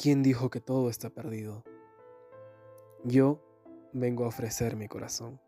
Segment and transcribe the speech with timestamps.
[0.00, 1.64] ¿Quién dijo que todo está perdido?
[3.02, 3.42] Yo
[3.92, 5.40] vengo a ofrecer mi corazón.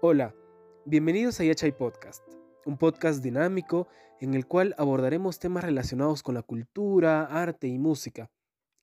[0.00, 0.36] Hola,
[0.84, 2.22] bienvenidos a Yachay Podcast,
[2.64, 3.88] un podcast dinámico
[4.20, 8.30] en el cual abordaremos temas relacionados con la cultura, arte y música.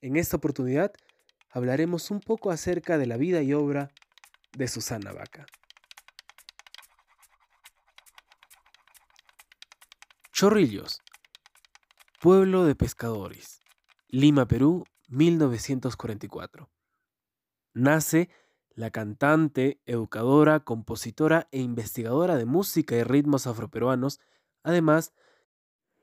[0.01, 0.91] En esta oportunidad
[1.49, 3.89] hablaremos un poco acerca de la vida y obra
[4.57, 5.45] de Susana Vaca.
[10.33, 11.02] Chorrillos,
[12.23, 13.61] pueblo de pescadores,
[14.07, 16.71] Lima, Perú, 1944.
[17.73, 18.29] Nace
[18.69, 24.21] la cantante, educadora, compositora e investigadora de música y ritmos afroperuanos,
[24.63, 25.11] además,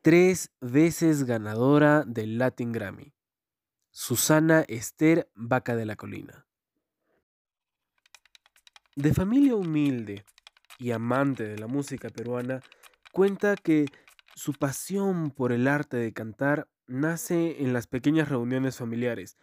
[0.02, 3.14] tres veces ganadora del Latin Grammy.
[3.90, 6.46] Susana Esther Vaca de la Colina.
[8.94, 10.26] De familia humilde
[10.78, 12.60] y amante de la música peruana,
[13.10, 13.86] cuenta que
[14.34, 19.36] su pasión por el arte de cantar nace en las pequeñas reuniones familiares,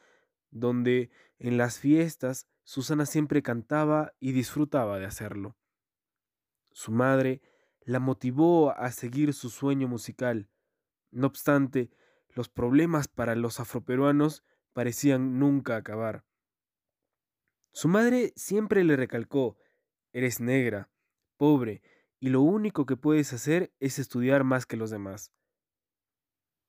[0.49, 5.55] donde en las fiestas Susana siempre cantaba y disfrutaba de hacerlo.
[6.71, 7.41] Su madre
[7.81, 10.49] la motivó a seguir su sueño musical.
[11.11, 11.89] No obstante,
[12.29, 16.25] los problemas para los afroperuanos parecían nunca acabar.
[17.71, 19.57] Su madre siempre le recalcó,
[20.11, 20.89] eres negra,
[21.37, 21.81] pobre,
[22.19, 25.31] y lo único que puedes hacer es estudiar más que los demás.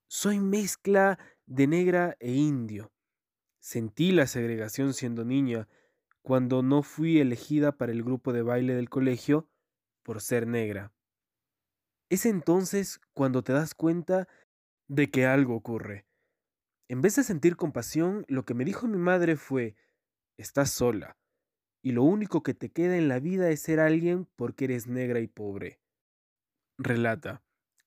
[0.09, 2.93] Soy mezcla de negra e indio.
[3.61, 5.69] Sentí la segregación siendo niña,
[6.23, 9.49] cuando no fui elegida para el grupo de baile del colegio
[10.03, 10.93] por ser negra.
[12.11, 14.29] Es entonces cuando te das cuenta
[14.89, 16.07] de que algo ocurre.
[16.89, 19.77] En vez de sentir compasión, lo que me dijo mi madre fue,
[20.39, 21.19] estás sola
[21.83, 25.21] y lo único que te queda en la vida es ser alguien porque eres negra
[25.21, 25.81] y pobre.
[26.77, 27.43] Relata,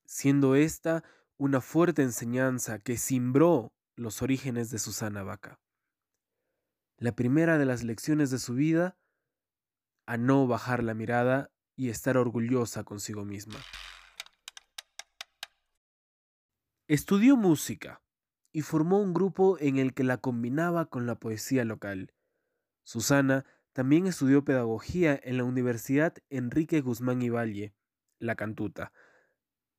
[0.05, 1.03] siendo esta
[1.37, 5.59] una fuerte enseñanza que cimbró los orígenes de Susana Vaca.
[6.97, 8.97] La primera de las lecciones de su vida,
[10.05, 13.59] a no bajar la mirada y estar orgullosa consigo misma.
[16.87, 18.01] Estudió música
[18.51, 22.13] y formó un grupo en el que la combinaba con la poesía local.
[22.83, 27.73] Susana también estudió pedagogía en la Universidad Enrique Guzmán y Valle,
[28.19, 28.91] La Cantuta,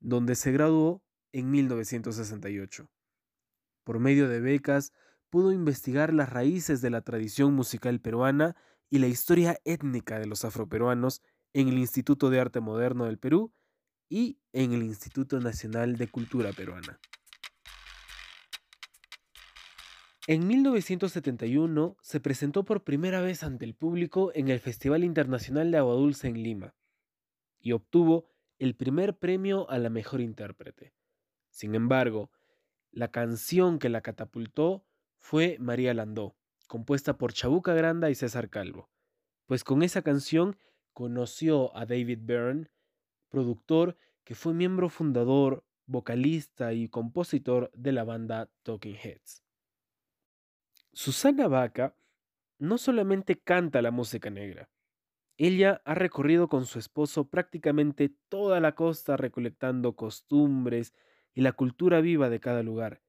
[0.01, 2.89] donde se graduó en 1968.
[3.85, 4.93] Por medio de becas,
[5.31, 8.57] pudo investigar las raíces de la tradición musical peruana
[8.91, 11.23] y la historia étnica de los afroperuanos
[11.55, 13.53] en el Instituto de Arte Moderno del Perú
[14.09, 17.01] y en el Instituto Nacional de Cultura Peruana.
[20.29, 25.79] En 1971 se presentó por primera vez ante el público en el Festival Internacional de
[25.79, 26.77] Agua Dulce en Lima
[27.61, 28.29] y obtuvo
[28.61, 30.95] el primer premio a la mejor intérprete.
[31.51, 32.31] Sin embargo,
[32.93, 34.85] la canción que la catapultó
[35.19, 36.37] fue María Landó,
[36.69, 38.91] compuesta por Chabuca Granda y César Calvo,
[39.47, 40.57] pues con esa canción
[40.93, 42.71] conoció a David Byrne,
[43.29, 49.43] productor que fue miembro fundador, vocalista y compositor de la banda Talking Heads.
[50.93, 51.97] Susana Vaca
[52.59, 54.69] no solamente canta la música negra,
[55.39, 60.95] ella ha recorrido con su esposo prácticamente toda la costa recolectando costumbres
[61.35, 63.03] y la cultura viva de cada lugar.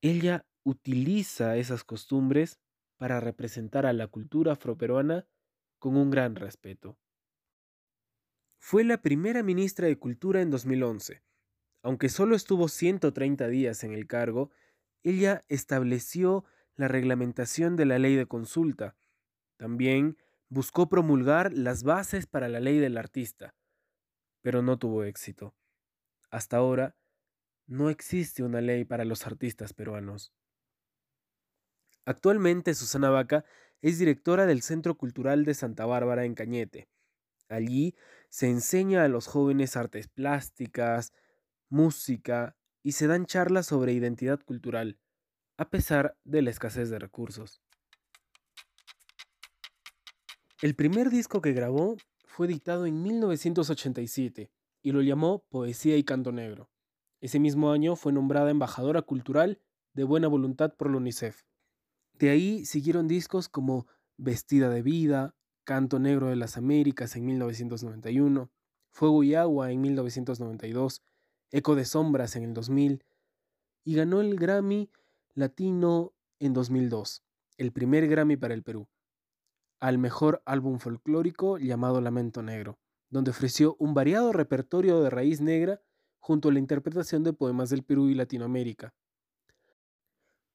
[0.00, 2.60] Ella utiliza esas costumbres
[2.96, 5.26] para representar a la cultura afroperuana
[5.78, 6.98] con un gran respeto.
[8.58, 11.22] Fue la primera ministra de Cultura en 2011.
[11.82, 14.50] Aunque solo estuvo 130 días en el cargo,
[15.04, 16.44] ella estableció
[16.74, 18.96] la reglamentación de la ley de consulta.
[19.56, 23.54] También buscó promulgar las bases para la ley del artista,
[24.40, 25.54] pero no tuvo éxito.
[26.30, 26.96] Hasta ahora,
[27.66, 30.32] no existe una ley para los artistas peruanos.
[32.04, 33.44] Actualmente Susana Vaca
[33.80, 36.88] es directora del Centro Cultural de Santa Bárbara en Cañete.
[37.48, 37.94] Allí
[38.30, 41.12] se enseña a los jóvenes artes plásticas,
[41.68, 45.00] música y se dan charlas sobre identidad cultural,
[45.56, 47.62] a pesar de la escasez de recursos.
[50.62, 51.96] El primer disco que grabó
[52.26, 54.52] fue dictado en 1987
[54.82, 56.70] y lo llamó Poesía y Canto Negro.
[57.20, 59.60] Ese mismo año fue nombrada embajadora cultural
[59.94, 61.42] de buena voluntad por la UNICEF.
[62.12, 63.86] De ahí siguieron discos como
[64.18, 65.34] Vestida de Vida,
[65.64, 68.50] Canto Negro de las Américas en 1991,
[68.90, 71.02] Fuego y Agua en 1992,
[71.50, 73.04] Eco de Sombras en el 2000,
[73.84, 74.90] y ganó el Grammy
[75.34, 77.22] Latino en 2002,
[77.58, 78.88] el primer Grammy para el Perú,
[79.80, 82.78] al mejor álbum folclórico llamado Lamento Negro,
[83.10, 85.80] donde ofreció un variado repertorio de raíz negra
[86.18, 88.94] junto a la interpretación de poemas del Perú y Latinoamérica.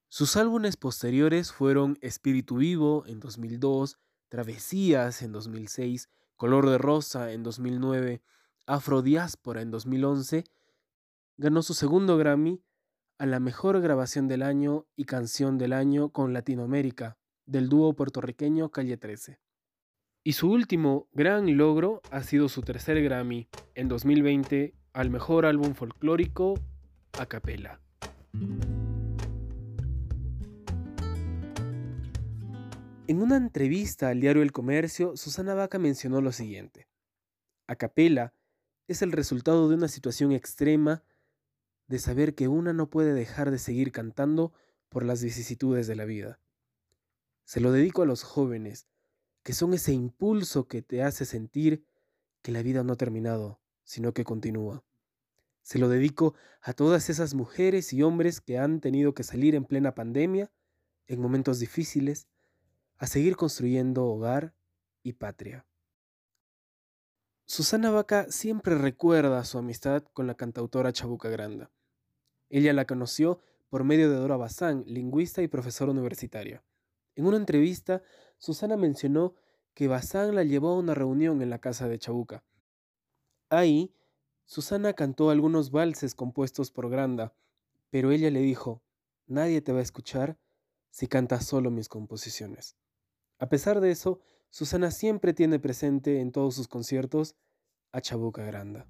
[0.08, 3.96] Sus álbumes posteriores fueron Espíritu Vivo en 2002,
[4.28, 8.20] Travesías en 2006, Color de Rosa en 2009,
[8.66, 10.44] Afrodiáspora en 2011.
[11.42, 12.62] Ganó su segundo Grammy
[13.16, 17.16] a la mejor grabación del año y canción del año con Latinoamérica,
[17.46, 19.40] del dúo puertorriqueño Calle 13.
[20.22, 25.72] Y su último gran logro ha sido su tercer Grammy en 2020 al mejor álbum
[25.72, 26.60] folclórico
[27.18, 27.80] a capela.
[33.06, 36.86] En una entrevista al diario El Comercio, Susana Vaca mencionó lo siguiente.
[37.66, 38.34] A capela
[38.88, 41.02] es el resultado de una situación extrema
[41.90, 44.52] de saber que una no puede dejar de seguir cantando
[44.88, 46.38] por las vicisitudes de la vida.
[47.42, 48.86] Se lo dedico a los jóvenes,
[49.42, 51.84] que son ese impulso que te hace sentir
[52.42, 54.84] que la vida no ha terminado, sino que continúa.
[55.62, 59.64] Se lo dedico a todas esas mujeres y hombres que han tenido que salir en
[59.64, 60.52] plena pandemia,
[61.08, 62.28] en momentos difíciles,
[62.98, 64.54] a seguir construyendo hogar
[65.02, 65.66] y patria.
[67.46, 71.68] Susana Vaca siempre recuerda su amistad con la cantautora Chabuca Granda.
[72.50, 76.62] Ella la conoció por medio de Dora Bazán, lingüista y profesora universitaria.
[77.14, 78.02] En una entrevista,
[78.38, 79.34] Susana mencionó
[79.74, 82.44] que Bazán la llevó a una reunión en la casa de Chabuca.
[83.48, 83.94] Ahí,
[84.44, 87.32] Susana cantó algunos valses compuestos por Granda,
[87.90, 88.82] pero ella le dijo,
[89.26, 90.38] nadie te va a escuchar
[90.90, 92.76] si cantas solo mis composiciones.
[93.38, 94.20] A pesar de eso,
[94.50, 97.36] Susana siempre tiene presente en todos sus conciertos
[97.92, 98.88] a Chabuca Granda.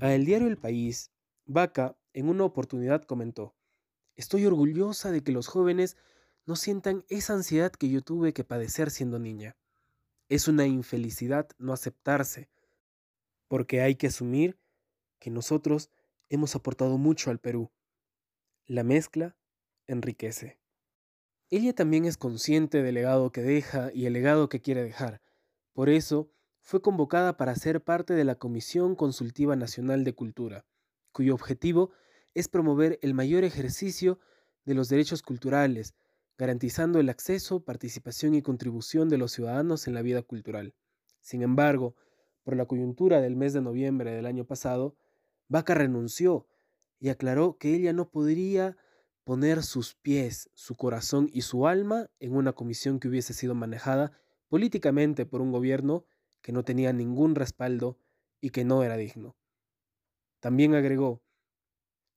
[0.00, 1.10] A el diario El País,
[1.44, 3.56] Vaca en una oportunidad comentó,
[4.14, 5.96] Estoy orgullosa de que los jóvenes
[6.46, 9.56] no sientan esa ansiedad que yo tuve que padecer siendo niña.
[10.28, 12.48] Es una infelicidad no aceptarse,
[13.48, 14.56] porque hay que asumir
[15.18, 15.90] que nosotros
[16.28, 17.72] hemos aportado mucho al Perú.
[18.66, 19.36] La mezcla
[19.88, 20.60] enriquece.
[21.50, 25.22] Ella también es consciente del legado que deja y el legado que quiere dejar.
[25.72, 26.30] Por eso,
[26.68, 30.66] fue convocada para ser parte de la Comisión Consultiva Nacional de Cultura,
[31.12, 31.92] cuyo objetivo
[32.34, 34.20] es promover el mayor ejercicio
[34.66, 35.94] de los derechos culturales,
[36.36, 40.74] garantizando el acceso, participación y contribución de los ciudadanos en la vida cultural.
[41.22, 41.96] Sin embargo,
[42.44, 44.94] por la coyuntura del mes de noviembre del año pasado,
[45.48, 46.48] Vaca renunció
[47.00, 48.76] y aclaró que ella no podría
[49.24, 54.20] poner sus pies, su corazón y su alma en una comisión que hubiese sido manejada
[54.50, 56.04] políticamente por un gobierno
[56.48, 57.98] que no tenía ningún respaldo
[58.40, 59.36] y que no era digno.
[60.40, 61.22] También agregó,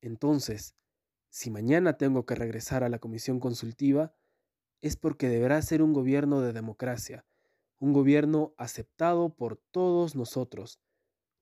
[0.00, 0.74] entonces,
[1.28, 4.14] si mañana tengo que regresar a la comisión consultiva,
[4.80, 7.26] es porque deberá ser un gobierno de democracia,
[7.78, 10.80] un gobierno aceptado por todos nosotros,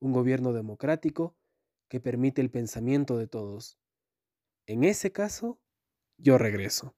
[0.00, 1.36] un gobierno democrático
[1.86, 3.78] que permite el pensamiento de todos,
[4.66, 5.60] en ese caso,
[6.16, 6.96] yo regreso.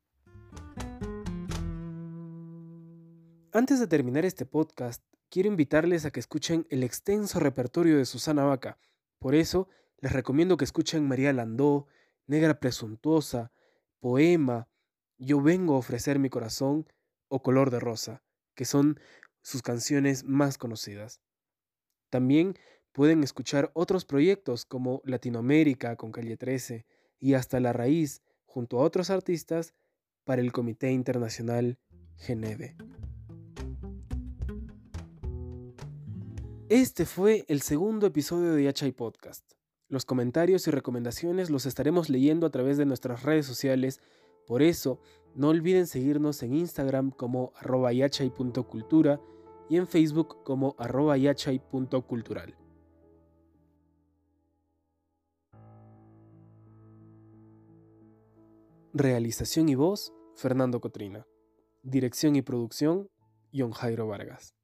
[3.52, 8.44] Antes de terminar este podcast, quiero invitarles a que escuchen el extenso repertorio de Susana
[8.44, 8.78] Vaca.
[9.18, 11.86] Por eso, les recomiendo que escuchen María Landó,
[12.26, 13.50] Negra Presuntuosa,
[13.98, 14.68] Poema,
[15.16, 16.86] Yo vengo a ofrecer mi corazón
[17.28, 18.22] o Color de Rosa,
[18.54, 19.00] que son
[19.40, 21.22] sus canciones más conocidas.
[22.10, 22.58] También
[22.92, 26.84] pueden escuchar otros proyectos como Latinoamérica con Calle 13,
[27.18, 29.72] y hasta la raíz junto a otros artistas
[30.24, 31.78] para el Comité Internacional
[32.16, 32.76] Geneve.
[36.74, 39.44] Este fue el segundo episodio de Yachay Podcast.
[39.88, 44.00] Los comentarios y recomendaciones los estaremos leyendo a través de nuestras redes sociales,
[44.46, 44.98] por eso
[45.34, 51.16] no olviden seguirnos en Instagram como arroba y en Facebook como arroba.
[58.94, 61.26] Realización y voz, Fernando Cotrina.
[61.82, 63.10] Dirección y producción,
[63.52, 64.54] John Jairo Vargas.